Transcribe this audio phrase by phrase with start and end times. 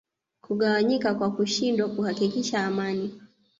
[0.45, 3.11] kugawanyika kwa kushindwa kuhakikisha amani